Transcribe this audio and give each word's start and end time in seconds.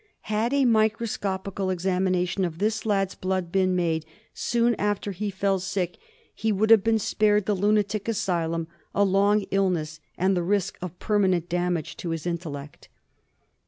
Had 0.33 0.51
a 0.51 0.65
microscopical 0.65 1.69
examination 1.69 2.43
of 2.43 2.57
this 2.57 2.87
lad's 2.87 3.13
blood 3.13 3.51
been 3.51 3.75
made 3.75 4.03
soon 4.33 4.73
after 4.79 5.11
he 5.11 5.29
fell 5.29 5.59
sick 5.59 5.99
he 6.33 6.51
would 6.51 6.71
have 6.71 6.83
been 6.83 6.97
spared 6.97 7.45
the 7.45 7.53
lunatic 7.53 8.07
asylum, 8.07 8.67
a 8.95 9.03
long 9.03 9.41
illness, 9.51 9.99
and 10.17 10.35
the 10.35 10.41
risk 10.41 10.75
of 10.81 10.97
per 10.97 11.19
manent 11.19 11.49
damage 11.49 11.95
to 11.97 12.09
his 12.09 12.25
intellect. 12.25 12.89